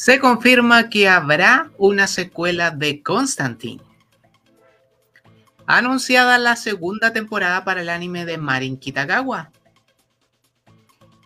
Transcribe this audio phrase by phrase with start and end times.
[0.00, 3.82] Se confirma que habrá una secuela de Constantine.
[5.66, 9.52] Anunciada la segunda temporada para el anime de Marin Kitagawa.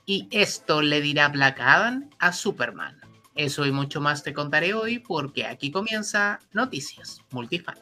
[0.07, 3.01] Y esto le dirá Black Adam a Superman.
[3.37, 7.77] Eso y mucho más te contaré hoy porque aquí comienza Noticias Multifan.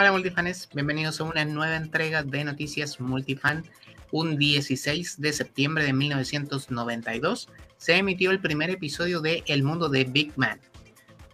[0.00, 3.64] Hola multifanes, bienvenidos a una nueva entrega de Noticias Multifan.
[4.12, 7.48] Un 16 de septiembre de 1992
[7.78, 10.60] se emitió el primer episodio de El Mundo de Big Man.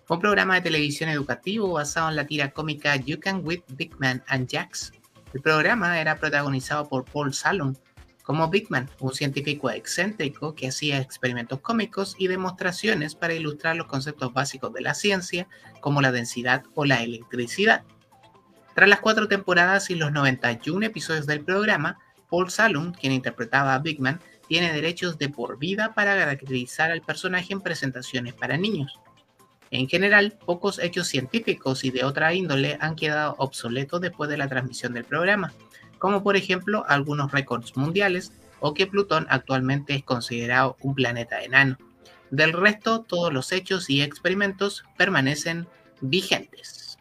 [0.09, 4.25] un programa de televisión educativo basado en la tira cómica You Can With Big Man
[4.29, 4.93] and Jax.
[5.35, 7.75] El programa era protagonizado por Paul Salom
[8.23, 13.89] como Big Man, un científico excéntrico que hacía experimentos cómicos y demostraciones para ilustrar los
[13.89, 15.49] conceptos básicos de la ciencia,
[15.83, 17.85] como la densidad o la electricidad.
[18.75, 23.79] Tras las cuatro temporadas y los 91 episodios del programa, Paul Salum, quien interpretaba a
[23.79, 28.99] Big Man, tiene derechos de por vida para caracterizar al personaje en presentaciones para niños.
[29.71, 34.49] En general, pocos hechos científicos y de otra índole han quedado obsoletos después de la
[34.49, 35.53] transmisión del programa,
[35.99, 41.79] como por ejemplo algunos récords mundiales o que Plutón actualmente es considerado un planeta enano.
[42.31, 45.69] Del resto, todos los hechos y experimentos permanecen
[46.01, 46.94] vigentes.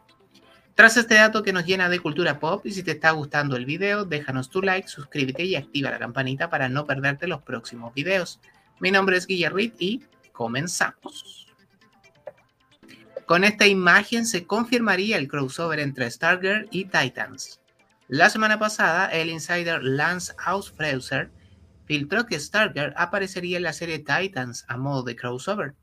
[0.75, 3.65] Tras este dato que nos llena de cultura pop y si te está gustando el
[3.65, 8.39] video, déjanos tu like, suscríbete y activa la campanita para no perderte los próximos videos.
[8.79, 11.47] Mi nombre es Guillerrit y comenzamos.
[13.27, 17.61] Con esta imagen se confirmaría el crossover entre Stargirl y Titans.
[18.07, 21.31] La semana pasada, el insider Lance Ausfreuser
[21.85, 25.75] filtró que Stargirl aparecería en la serie Titans a modo de crossover.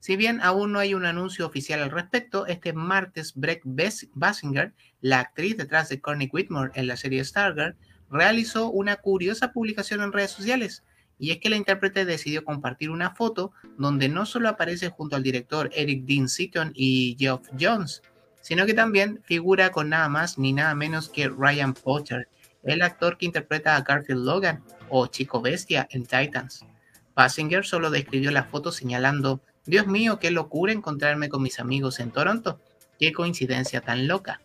[0.00, 5.20] Si bien aún no hay un anuncio oficial al respecto, este martes Breck Basinger, la
[5.20, 7.76] actriz detrás de Corny Whitmore en la serie Stargirl,
[8.10, 10.84] realizó una curiosa publicación en redes sociales.
[11.18, 15.24] Y es que la intérprete decidió compartir una foto donde no solo aparece junto al
[15.24, 18.02] director Eric Dean Seaton y Geoff Jones,
[18.40, 22.28] sino que también figura con nada más ni nada menos que Ryan Potter,
[22.62, 26.64] el actor que interpreta a Garfield Logan o Chico Bestia en Titans.
[27.16, 32.10] Basinger solo describió la foto señalando Dios mío, qué locura encontrarme con mis amigos en
[32.10, 32.58] Toronto.
[32.98, 34.40] Qué coincidencia tan loca.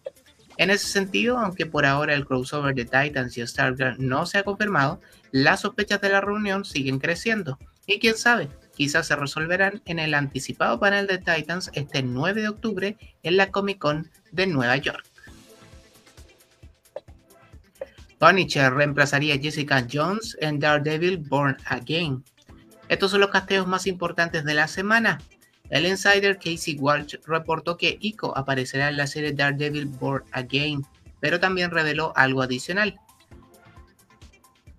[0.58, 4.44] En ese sentido, aunque por ahora el crossover de Titans y Stargirl no se ha
[4.44, 5.00] confirmado,
[5.32, 7.58] las sospechas de la reunión siguen creciendo.
[7.88, 12.50] Y quién sabe, quizás se resolverán en el anticipado panel de Titans este 9 de
[12.50, 15.06] octubre en la Comic Con de Nueva York.
[18.20, 22.26] Punisher reemplazaría a Jessica Jones en Daredevil Born Again.
[22.94, 25.20] Estos son los casteos más importantes de la semana.
[25.72, 30.86] El insider Casey Walsh reportó que Ico aparecerá en la serie Daredevil Born Again,
[31.20, 33.00] pero también reveló algo adicional.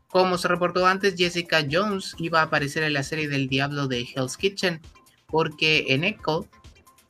[0.07, 4.03] Como se reportó antes, Jessica Jones iba a aparecer en la serie del Diablo de
[4.03, 4.81] Hell's Kitchen,
[5.27, 6.47] porque en Echo,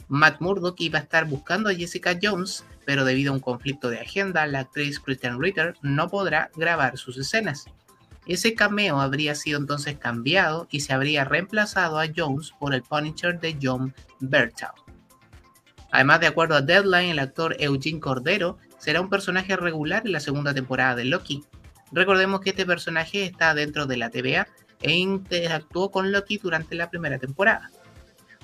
[0.08, 4.00] Matt Murdock iba a estar buscando a Jessica Jones, pero debido a un conflicto de
[4.00, 7.66] agenda, la actriz Kristen Ritter no podrá grabar sus escenas.
[8.26, 13.38] Ese cameo habría sido entonces cambiado y se habría reemplazado a Jones por el Punisher
[13.38, 14.72] de John Bertau.
[15.92, 20.20] Además, de acuerdo a Deadline, el actor Eugene Cordero será un personaje regular en la
[20.20, 21.44] segunda temporada de Loki.
[21.92, 24.48] Recordemos que este personaje está dentro de la TVA
[24.80, 27.70] e interactuó con Loki durante la primera temporada.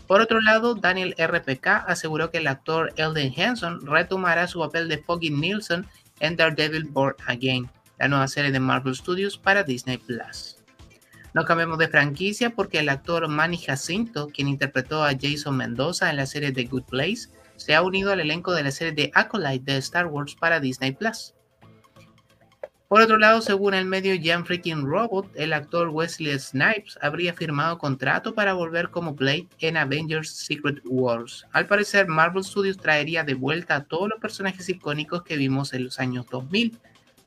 [0.07, 4.99] Por otro lado, Daniel RPK aseguró que el actor Elden Hanson retomará su papel de
[4.99, 5.87] Foggy Nielsen
[6.21, 10.56] en Daredevil Born Again la nueva serie de Marvel Studios para Disney Plus.
[11.34, 16.16] No cambiemos de franquicia porque el actor Manny Jacinto, quien interpretó a Jason Mendoza en
[16.16, 19.72] la serie The Good Place, se ha unido al elenco de la serie de Acolyte
[19.72, 21.34] de Star Wars para Disney Plus.
[22.89, 27.78] Por otro lado, según el medio Jan Freaking Robot, el actor Wesley Snipes habría firmado
[27.78, 31.47] contrato para volver como Blade en Avengers Secret Wars.
[31.53, 35.84] Al parecer, Marvel Studios traería de vuelta a todos los personajes icónicos que vimos en
[35.84, 36.80] los años 2000,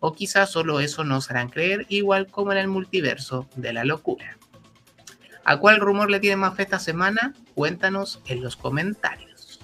[0.05, 4.37] o quizás solo eso nos harán creer, igual como en el multiverso de la locura.
[5.45, 7.33] ¿A cuál rumor le tiene más fe esta semana?
[7.55, 9.61] Cuéntanos en los comentarios.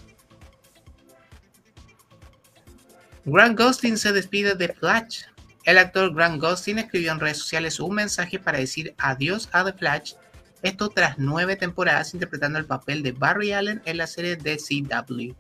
[3.26, 5.24] Grant Gustin se despide de Flash.
[5.66, 9.74] El actor Grant Gustin escribió en redes sociales un mensaje para decir adiós a The
[9.74, 10.14] Flash,
[10.62, 15.34] esto tras nueve temporadas interpretando el papel de Barry Allen en la serie de CW.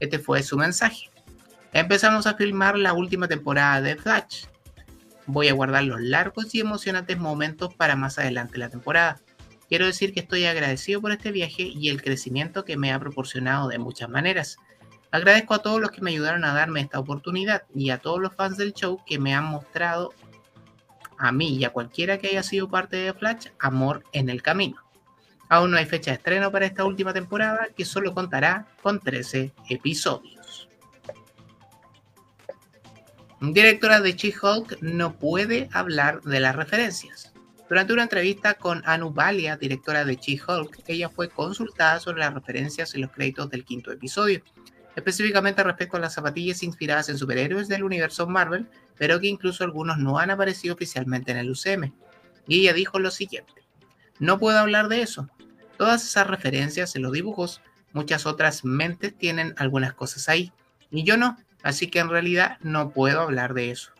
[0.00, 1.10] Este fue su mensaje.
[1.76, 4.46] Empezamos a filmar la última temporada de Flash.
[5.26, 9.20] Voy a guardar los largos y emocionantes momentos para más adelante la temporada.
[9.68, 13.68] quiero decir que estoy agradecido por este viaje y el crecimiento que me ha proporcionado
[13.68, 14.56] de muchas maneras.
[15.10, 18.34] Agradezco a todos los que me ayudaron a darme esta oportunidad y a todos los
[18.34, 20.14] fans del show que me han mostrado
[21.18, 24.82] a mí y a cualquiera que haya sido parte de Flash amor en el camino.
[25.50, 29.52] Aún no hay fecha de estreno para esta última temporada que solo contará con 13
[29.68, 30.70] episodios.
[33.40, 37.34] Directora de She-Hulk no puede hablar de las referencias.
[37.68, 42.94] Durante una entrevista con Anu Balia, directora de She-Hulk, ella fue consultada sobre las referencias
[42.94, 44.40] en los créditos del quinto episodio,
[44.94, 49.98] específicamente respecto a las zapatillas inspiradas en superhéroes del universo Marvel, pero que incluso algunos
[49.98, 51.92] no han aparecido oficialmente en el UCM.
[52.48, 53.52] Y ella dijo lo siguiente,
[54.18, 55.28] no puedo hablar de eso.
[55.76, 57.60] Todas esas referencias en los dibujos,
[57.92, 60.52] muchas otras mentes tienen algunas cosas ahí,
[60.90, 61.36] y yo no,
[61.66, 63.90] así que en realidad no puedo hablar de eso.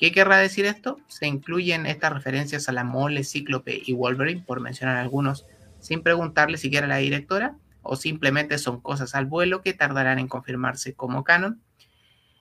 [0.00, 0.98] ¿Qué querrá decir esto?
[1.06, 5.46] Se incluyen estas referencias a la mole, Cíclope y Wolverine, por mencionar algunos,
[5.78, 10.26] sin preguntarle siquiera a la directora o simplemente son cosas al vuelo que tardarán en
[10.26, 11.62] confirmarse como canon.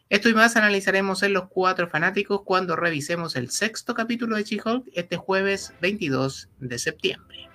[0.10, 4.88] Esto y más analizaremos en los cuatro fanáticos cuando revisemos el sexto capítulo de She-Hulk
[4.94, 7.50] este jueves 22 de septiembre.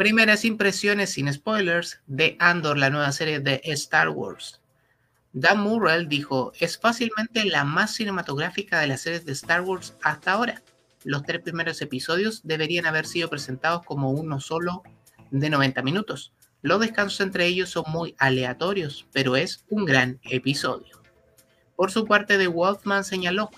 [0.00, 4.62] Primeras impresiones sin spoilers de Andor, la nueva serie de Star Wars.
[5.34, 10.32] Dan Murrell dijo, es fácilmente la más cinematográfica de las series de Star Wars hasta
[10.32, 10.62] ahora
[11.04, 14.82] los tres primeros episodios deberían haber sido presentados como uno solo
[15.30, 16.32] de 90 minutos.
[16.62, 21.02] Los descansos entre ellos son muy aleatorios, pero es un gran episodio.
[21.76, 23.50] Por su parte, The Wolfman señaló,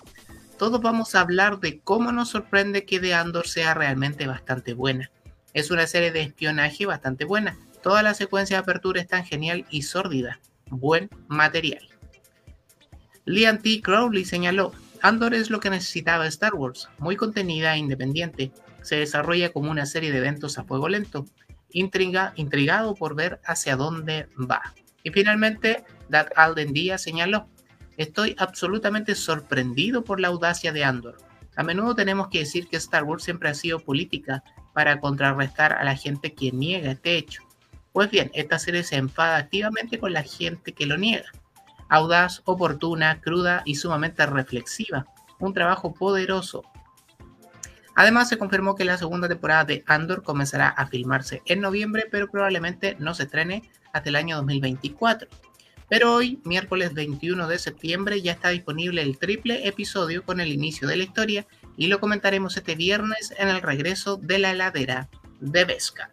[0.57, 5.09] todos vamos a hablar de cómo nos sorprende que The Andor sea realmente bastante buena.
[5.53, 7.57] Es una serie de espionaje bastante buena.
[7.83, 10.39] Toda la secuencia de apertura es tan genial y sórdida.
[10.69, 11.87] Buen material.
[13.25, 13.81] Liam T.
[13.81, 18.51] Crowley señaló, Andor es lo que necesitaba Star Wars, muy contenida e independiente.
[18.81, 21.25] Se desarrolla como una serie de eventos a fuego lento,
[21.69, 24.73] intriga, intrigado por ver hacia dónde va.
[25.03, 27.47] Y finalmente, Doug Alden Díaz señaló,
[27.97, 31.17] estoy absolutamente sorprendido por la audacia de Andor.
[31.55, 34.43] A menudo tenemos que decir que Star Wars siempre ha sido política
[34.73, 37.43] para contrarrestar a la gente que niega este hecho.
[37.91, 41.31] Pues bien, esta serie se enfada activamente con la gente que lo niega
[41.93, 45.05] audaz, oportuna, cruda y sumamente reflexiva.
[45.39, 46.63] Un trabajo poderoso.
[47.95, 52.27] Además, se confirmó que la segunda temporada de Andor comenzará a filmarse en noviembre, pero
[52.27, 55.29] probablemente no se estrene hasta el año 2024.
[55.87, 60.87] Pero hoy, miércoles 21 de septiembre, ya está disponible el triple episodio con el inicio
[60.87, 61.45] de la historia
[61.77, 65.09] y lo comentaremos este viernes en el regreso de la heladera
[65.39, 66.11] de Vesca.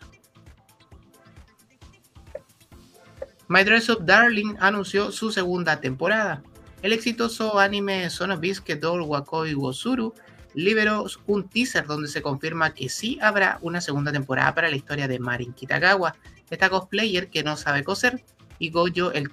[3.49, 6.43] My Dress Up Darling anunció su segunda temporada.
[6.83, 10.15] El exitoso anime Son of Biscuit Doll Wakoi Wosuru
[10.55, 15.09] liberó un teaser donde se confirma que sí habrá una segunda temporada para la historia
[15.09, 16.17] de Marin Kitagawa,
[16.49, 18.25] esta cosplayer que no sabe coser,
[18.59, 19.31] y Gojo, el,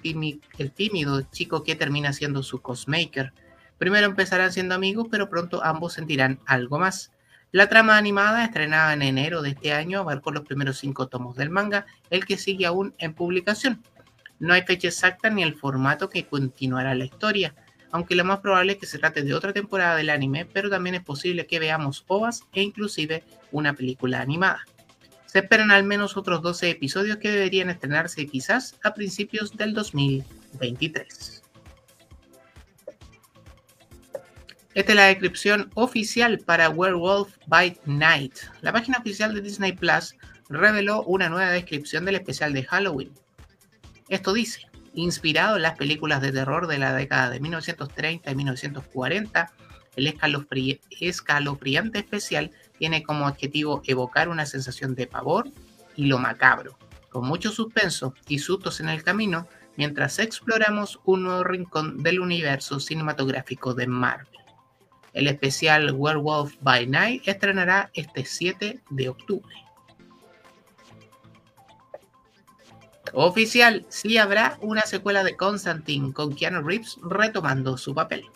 [0.58, 3.32] el tímido chico que termina siendo su cosmaker.
[3.78, 7.12] Primero empezarán siendo amigos, pero pronto ambos sentirán algo más.
[7.50, 11.48] La trama animada, estrenada en enero de este año, abarcó los primeros cinco tomos del
[11.48, 13.82] manga, el que sigue aún en publicación.
[14.38, 17.54] No hay fecha exacta ni el formato que continuará la historia,
[17.90, 20.96] aunque lo más probable es que se trate de otra temporada del anime, pero también
[20.96, 24.64] es posible que veamos OVAs e inclusive una película animada.
[25.24, 31.42] Se esperan al menos otros 12 episodios que deberían estrenarse quizás a principios del 2023.
[34.78, 38.36] Esta es la descripción oficial para Werewolf by Night.
[38.60, 40.14] La página oficial de Disney Plus
[40.48, 43.10] reveló una nueva descripción del especial de Halloween,
[44.08, 49.52] esto dice, inspirado en las películas de terror de la década de 1930 y 1940,
[49.96, 50.06] el
[51.00, 55.50] escalofriante especial tiene como objetivo evocar una sensación de pavor
[55.96, 56.78] y lo macabro,
[57.10, 62.78] con mucho suspenso y sustos en el camino, mientras exploramos un nuevo rincón del universo
[62.78, 64.38] cinematográfico de Marvel.
[65.18, 69.52] El especial Werewolf by Night estrenará este 7 de octubre.
[73.12, 78.26] Oficial, sí habrá una secuela de Constantine con Keanu Reeves retomando su papel.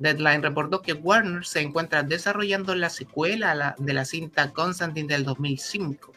[0.00, 6.12] Deadline reportó que Warner se encuentra desarrollando la secuela de la cinta Constantine del 2005.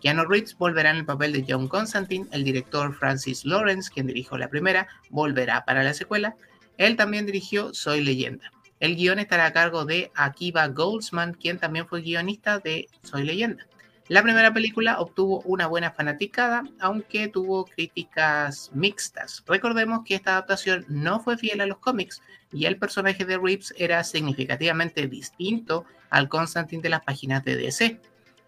[0.00, 4.38] Keanu Reeves volverá en el papel de John Constantine, el director Francis Lawrence, quien dirigió
[4.38, 6.36] la primera, volverá para la secuela.
[6.78, 8.50] Él también dirigió Soy Leyenda.
[8.78, 13.66] El guion estará a cargo de Akiva Goldsman, quien también fue guionista de Soy Leyenda.
[14.08, 19.42] La primera película obtuvo una buena fanaticada, aunque tuvo críticas mixtas.
[19.46, 23.74] Recordemos que esta adaptación no fue fiel a los cómics y el personaje de Reeves
[23.76, 28.00] era significativamente distinto al Constantine de las páginas de DC.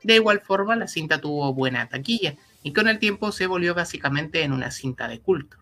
[0.04, 4.42] De igual forma, la cinta tuvo buena taquilla y con el tiempo se volvió básicamente
[4.44, 5.56] en una cinta de culto.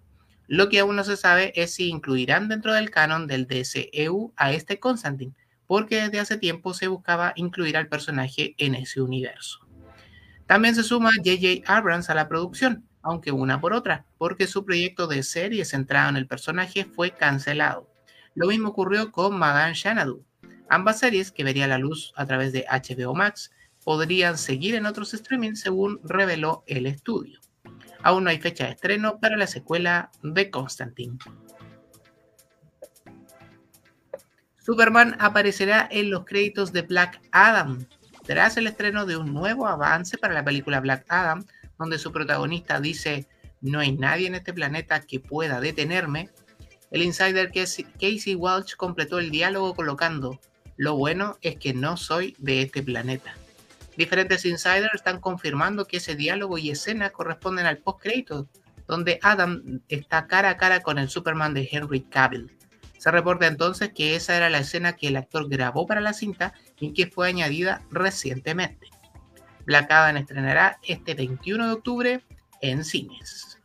[0.49, 4.53] Lo que aún no se sabe es si incluirán dentro del canon del DCEU a
[4.53, 5.35] este Constantine,
[5.67, 9.67] porque desde hace tiempo se buscaba incluir al personaje en ese universo.
[10.47, 11.62] También se suma J.J.
[11.67, 16.17] Abrams a la producción, aunque una por otra, porque su proyecto de serie centrado en
[16.17, 17.91] el personaje fue cancelado.
[18.35, 20.25] Lo mismo ocurrió con Magan Xanadu.
[20.69, 23.50] Ambas series, que vería la luz a través de HBO Max,
[23.85, 27.41] podrían seguir en otros streamings según reveló el estudio.
[28.03, 31.19] Aún no hay fecha de estreno para la secuela de Constantine.
[34.59, 37.87] Superman aparecerá en los créditos de Black Adam,
[38.25, 41.45] tras el estreno de un nuevo avance para la película Black Adam,
[41.79, 43.29] donde su protagonista dice,
[43.61, 46.31] no hay nadie en este planeta que pueda detenerme,
[46.91, 50.41] el insider Casey Walsh completó el diálogo colocando,
[50.76, 53.37] lo bueno es que no soy de este planeta.
[53.97, 58.49] Diferentes insiders están confirmando que ese diálogo y escena corresponden al post-crédito,
[58.87, 62.53] donde Adam está cara a cara con el Superman de Henry Cavill.
[62.99, 66.55] Se reporta entonces que esa era la escena que el actor grabó para la cinta
[66.79, 68.88] y que fue añadida recientemente.
[69.65, 72.25] Black Adam estrenará este 21 de octubre
[72.61, 73.59] en cines.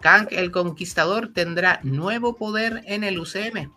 [0.00, 3.70] Kang el Conquistador tendrá nuevo poder en el UCM.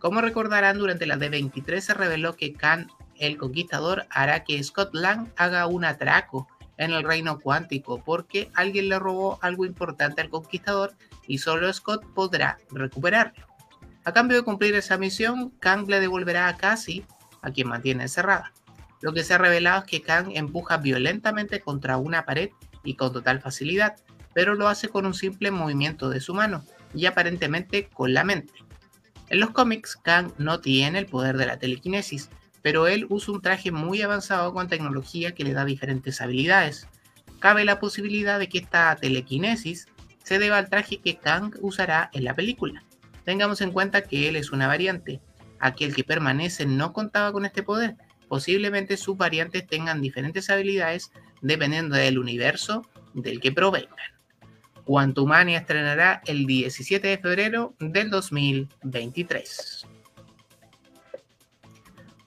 [0.00, 5.28] Como recordarán, durante la D23 se reveló que Kang el Conquistador hará que Scott Lang
[5.36, 10.94] haga un atraco en el reino cuántico porque alguien le robó algo importante al Conquistador
[11.26, 13.46] y solo Scott podrá recuperarlo.
[14.04, 17.04] A cambio de cumplir esa misión, Kang le devolverá a Cassie,
[17.42, 18.52] a quien mantiene encerrada.
[19.00, 22.50] Lo que se ha revelado es que Kang empuja violentamente contra una pared
[22.84, 23.96] y con total facilidad,
[24.32, 28.52] pero lo hace con un simple movimiento de su mano y aparentemente con la mente.
[29.28, 32.30] En los cómics, Kang no tiene el poder de la telequinesis,
[32.62, 36.88] pero él usa un traje muy avanzado con tecnología que le da diferentes habilidades.
[37.38, 39.86] Cabe la posibilidad de que esta telequinesis
[40.24, 42.84] se deba al traje que Kang usará en la película.
[43.24, 45.20] Tengamos en cuenta que él es una variante.
[45.60, 47.96] Aquel que permanece no contaba con este poder.
[48.28, 51.10] Posiblemente sus variantes tengan diferentes habilidades
[51.40, 53.96] dependiendo del universo del que provengan.
[54.84, 59.86] Quantumania estrenará el 17 de febrero del 2023.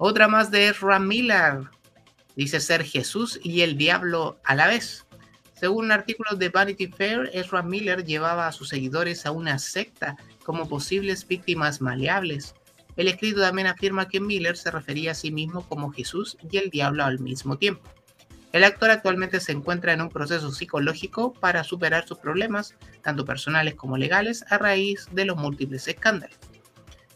[0.04, 1.70] Otra más de Ezra Miller.
[2.36, 5.06] Dice ser Jesús y el diablo a la vez.
[5.54, 10.18] Según un artículo de Vanity Fair, Ezra Miller llevaba a sus seguidores a una secta
[10.44, 12.56] como posibles víctimas maleables.
[12.96, 16.72] El escrito también afirma que Miller se refería a sí mismo como Jesús y el
[16.72, 17.88] diablo al mismo tiempo.
[18.54, 23.76] El actor actualmente se encuentra en un proceso psicológico para superar sus problemas, tanto personales
[23.76, 26.40] como legales, a raíz de los múltiples escándalos.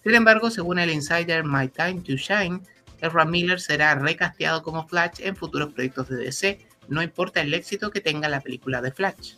[0.04, 2.62] Sin embargo, según el insider My Time to Shine,
[3.02, 7.92] Ezra Miller será recasteado como Flash en futuros proyectos de DC no importa el éxito
[7.92, 9.36] que tenga la película de Flash.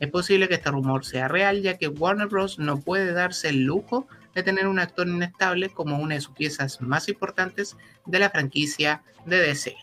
[0.00, 2.58] Es posible que este rumor sea real, ya que Warner Bros.
[2.58, 6.80] no puede darse el lujo de tener un actor inestable como una de sus piezas
[6.80, 9.76] más importantes de la franquicia de DC.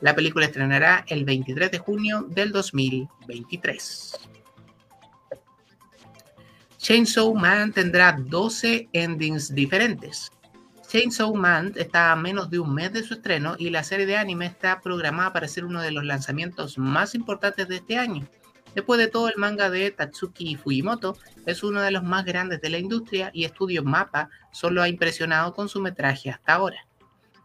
[0.00, 4.12] La película estrenará el 23 de junio del 2023.
[6.78, 10.30] Chainsaw Man tendrá 12 endings diferentes.
[10.88, 14.16] Chainsaw Man está a menos de un mes de su estreno y la serie de
[14.16, 18.26] anime está programada para ser uno de los lanzamientos más importantes de este año.
[18.74, 22.70] Después de todo, el manga de Tatsuki Fujimoto es uno de los más grandes de
[22.70, 26.86] la industria y Estudio Mapa solo ha impresionado con su metraje hasta ahora.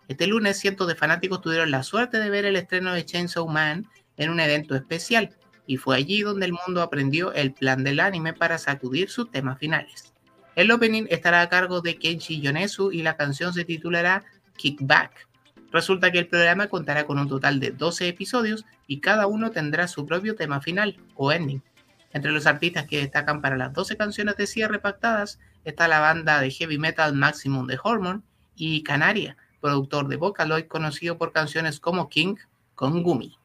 [0.08, 3.88] Este lunes, cientos de fanáticos tuvieron la suerte de ver el estreno de Chainsaw Man
[4.18, 8.34] en un evento especial, y fue allí donde el mundo aprendió el plan del anime
[8.34, 10.11] para sacudir sus temas finales.
[10.56, 14.24] El opening estará a cargo de Kenshi Yonezu y la canción se titulará
[14.58, 15.28] Kickback.
[15.72, 19.88] Resulta que el programa contará con un total de 12 episodios y cada uno tendrá
[19.88, 21.64] su propio tema final o ending.
[22.12, 26.42] Entre los artistas que destacan para las 12 canciones de cierre pactadas está la banda
[26.42, 28.22] de heavy metal Maximum de Hormone
[28.56, 32.36] y Canaria, productor de Vocaloid conocido por canciones como King
[32.76, 33.38] con Gumi.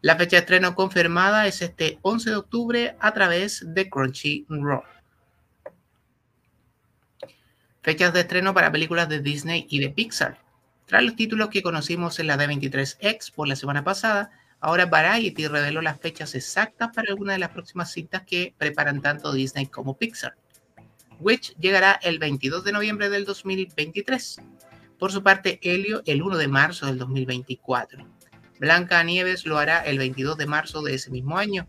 [0.00, 4.82] La fecha de estreno confirmada es este 11 de octubre a través de Crunchyroll.
[7.82, 10.38] Fechas de estreno para películas de Disney y de Pixar.
[10.86, 15.82] Tras los títulos que conocimos en la D23X por la semana pasada, ahora Variety reveló
[15.82, 20.36] las fechas exactas para algunas de las próximas citas que preparan tanto Disney como Pixar.
[21.18, 24.40] Witch llegará el 22 de noviembre del 2023.
[24.96, 28.06] Por su parte, Helio el 1 de marzo del 2024.
[28.60, 31.66] Blanca Nieves lo hará el 22 de marzo de ese mismo año.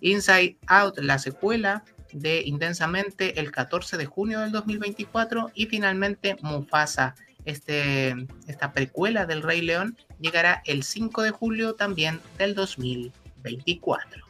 [0.00, 5.50] Inside Out, la secuela de Intensamente, el 14 de junio del 2024.
[5.54, 7.14] Y finalmente Mufasa,
[7.44, 8.14] este,
[8.46, 14.24] esta precuela del Rey León, llegará el 5 de julio también del 2024.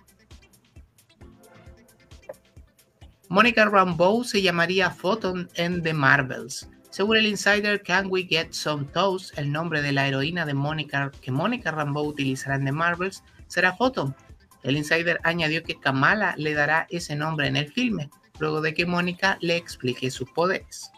[3.28, 6.68] Monica Rambeau se llamaría Photon en The Marvels.
[6.90, 11.12] Según el insider Can We Get Some Toast, el nombre de la heroína de Monica
[11.22, 14.16] que Monica Rambeau utilizará en The Marvels será Photon.
[14.62, 18.86] El insider añadió que Kamala le dará ese nombre en el filme, luego de que
[18.86, 20.90] Monica le explique sus poderes.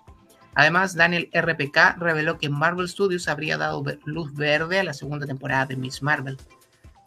[0.54, 5.66] Además, Daniel RPK reveló que Marvel Studios habría dado luz verde a la segunda temporada
[5.66, 6.36] de Miss Marvel.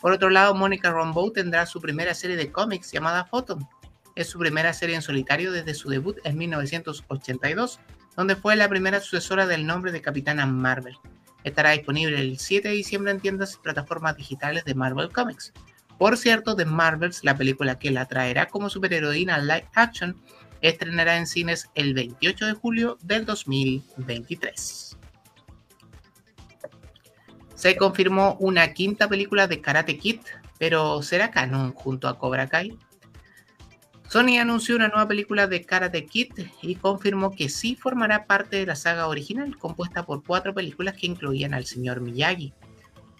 [0.01, 3.67] Por otro lado, Monica Rambeau tendrá su primera serie de cómics llamada Photon,
[4.15, 7.79] es su primera serie en solitario desde su debut en 1982,
[8.15, 10.97] donde fue la primera sucesora del nombre de Capitana Marvel.
[11.43, 15.53] Estará disponible el 7 de diciembre en tiendas y plataformas digitales de Marvel Comics.
[15.97, 20.21] Por cierto, The Marvels, la película que la traerá como superheroína live action,
[20.61, 24.97] estrenará en cines el 28 de julio del 2023.
[27.55, 30.19] Se confirmó una quinta película de Karate Kid,
[30.59, 32.77] pero ¿será canon junto a Cobra Kai?
[34.09, 38.65] Sony anunció una nueva película de Karate Kid y confirmó que sí formará parte de
[38.65, 42.53] la saga original, compuesta por cuatro películas que incluían al señor Miyagi.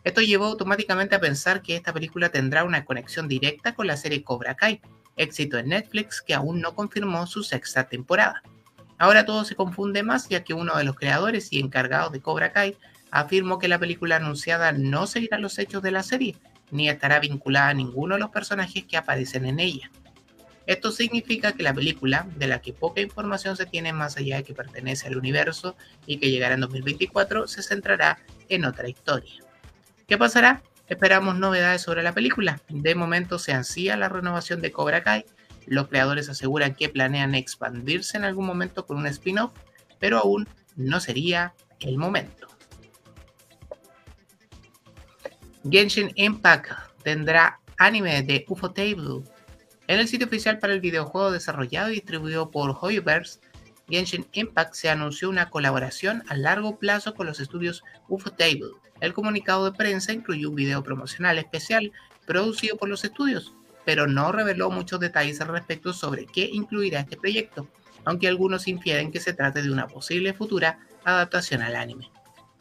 [0.05, 4.23] Esto llevó automáticamente a pensar que esta película tendrá una conexión directa con la serie
[4.23, 4.79] Cobra Kai,
[5.17, 8.43] éxito en Netflix que aún no confirmó su sexta temporada.
[8.99, 12.51] Ahora todo se confunde más ya que uno de los creadores y encargados de Cobra
[12.51, 12.77] Kai
[13.09, 16.37] afirmó que la película anunciada no seguirá los hechos de la serie,
[16.69, 19.89] ni estará vinculada a ninguno de los personajes que aparecen en ella.
[20.67, 24.43] Esto significa que la película, de la que poca información se tiene más allá de
[24.43, 28.19] que pertenece al universo y que llegará en 2024, se centrará
[28.49, 29.44] en otra historia.
[30.07, 30.61] ¿Qué pasará?
[30.87, 32.61] Esperamos novedades sobre la película.
[32.69, 35.25] De momento se ansía la renovación de Cobra Kai.
[35.65, 39.51] Los creadores aseguran que planean expandirse en algún momento con un spin-off,
[39.99, 42.47] pero aún no sería el momento.
[45.69, 46.71] Genshin Impact
[47.01, 49.23] tendrá anime de UFO Table
[49.87, 53.39] en el sitio oficial para el videojuego desarrollado y distribuido por Hoyoverse,
[53.87, 58.71] Genshin Impact se anunció una colaboración a largo plazo con los estudios Ufotable.
[59.01, 61.91] El comunicado de prensa incluyó un video promocional especial
[62.25, 63.53] producido por los estudios,
[63.83, 67.67] pero no reveló muchos detalles al respecto sobre qué incluirá este proyecto,
[68.03, 72.09] aunque algunos infieren que se trate de una posible futura adaptación al anime.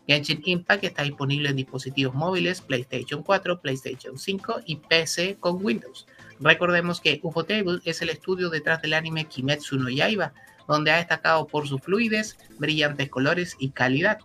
[0.07, 6.07] Genshin Impact está disponible en dispositivos móviles PlayStation 4, PlayStation 5 y PC con Windows.
[6.41, 10.35] Recordemos que Ufotable es el estudio detrás del anime Kimetsu no Yaiba,
[10.69, 14.19] donde ha destacado por su fluidez, brillantes colores y calidad.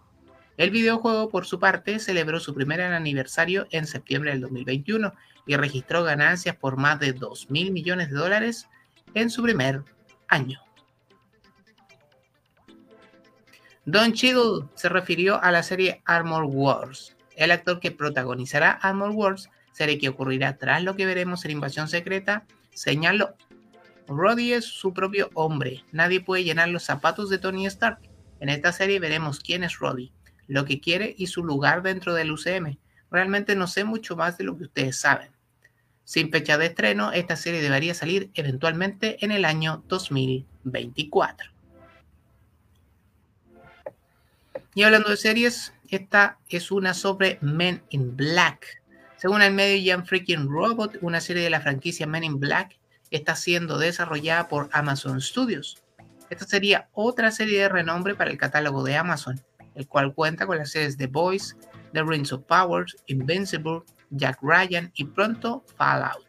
[0.59, 5.13] El videojuego, por su parte, celebró su primer aniversario en septiembre del 2021
[5.47, 8.67] y registró ganancias por más de 2 mil millones de dólares
[9.13, 9.85] en su primer
[10.27, 10.59] año.
[13.85, 17.15] Don Cheadle se refirió a la serie Armor Wars.
[17.37, 21.87] El actor que protagonizará Armor Wars serie que ocurrirá tras lo que veremos en Invasión
[21.87, 23.37] Secreta, señaló.
[24.09, 27.99] Roddy es su propio hombre, nadie puede llenar los zapatos de Tony Stark.
[28.41, 30.11] En esta serie veremos quién es Roddy,
[30.49, 32.77] lo que quiere y su lugar dentro del UCM.
[33.09, 35.29] Realmente no sé mucho más de lo que ustedes saben.
[36.03, 41.51] Sin fecha de estreno, esta serie debería salir eventualmente en el año 2024.
[44.73, 48.81] Y hablando de series, esta es una sobre Men in Black.
[49.17, 52.79] Según el medio Jan Freaking Robot, una serie de la franquicia Men in Black
[53.11, 55.83] está siendo desarrollada por Amazon Studios.
[56.31, 59.41] Esta sería otra serie de renombre para el catálogo de Amazon,
[59.79, 61.55] el cual cuenta con las series The Boys,
[61.93, 66.27] The Rings of Powers, Invincible, Jack Ryan y pronto Fallout.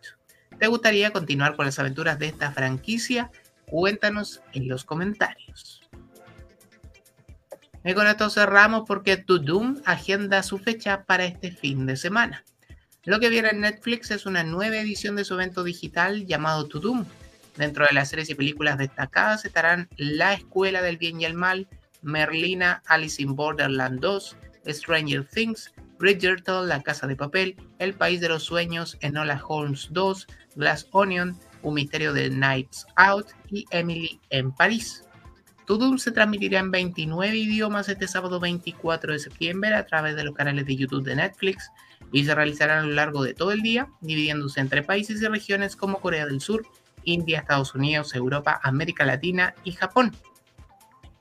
[0.58, 3.30] ¿Te gustaría continuar con las aventuras de esta franquicia?
[3.66, 5.82] Cuéntanos en los comentarios.
[7.84, 12.44] Y con esto cerramos porque To Doom agenda su fecha para este fin de semana.
[13.04, 16.78] Lo que viene en Netflix es una nueva edición de su evento digital llamado To
[16.78, 17.04] Doom.
[17.56, 21.66] Dentro de las series y películas destacadas estarán La Escuela del Bien y el Mal,
[22.02, 24.36] Merlina, Alice in Borderland 2,
[24.68, 30.26] Stranger Things, Bridgerton, La Casa de Papel, El País de los Sueños, Enola Holmes 2,
[30.56, 35.04] Glass Onion, Un Misterio de Nights Out y Emily en París.
[35.66, 40.24] To Doom se transmitirá en 29 idiomas este sábado 24 de septiembre a través de
[40.24, 41.70] los canales de YouTube de Netflix
[42.12, 45.76] y se realizará a lo largo de todo el día, dividiéndose entre países y regiones
[45.76, 46.66] como Corea del Sur,
[47.04, 50.12] India, Estados Unidos, Europa, América Latina y Japón.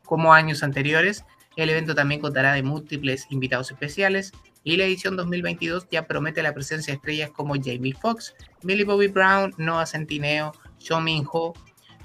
[0.10, 1.24] Como años anteriores,
[1.56, 4.32] El evento también contará de múltiples invitados especiales
[4.64, 9.08] y la edición 2022 ya promete la presencia de estrellas como Jamie Foxx, Millie Bobby
[9.08, 11.54] Brown, Noah Centineo, Cho Min Ho,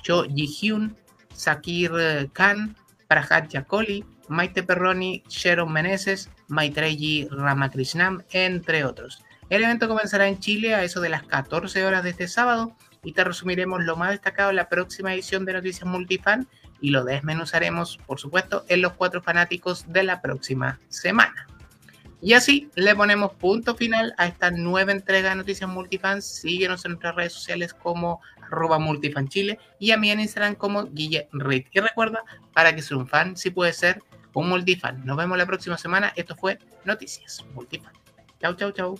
[0.02, 0.96] Cho Ji Hyun,
[1.32, 1.92] Sakir
[2.32, 9.22] Khan, Prahat Jakoli, Maite Perroni, Sharon Meneses, Maitreyi Ramakrishnan, entre otros.
[9.48, 13.12] El evento comenzará en Chile a eso de las 14 horas de este sábado y
[13.12, 16.48] te resumiremos lo más destacado en la próxima edición de Noticias Multifan
[16.80, 21.46] y lo desmenuzaremos, por supuesto, en los cuatro fanáticos de la próxima semana.
[22.20, 26.22] Y así le ponemos punto final a esta nueva entrega de Noticias Multifan.
[26.22, 31.28] Síguenos en nuestras redes sociales como arroba multifanchile y a mí en Instagram como Guille
[31.32, 31.66] Reid.
[31.70, 32.22] Y recuerda,
[32.54, 35.04] para que sea un fan, sí puede ser un multifan.
[35.04, 36.12] Nos vemos la próxima semana.
[36.16, 37.92] Esto fue Noticias Multifan.
[38.40, 38.98] Chau, chau, chau.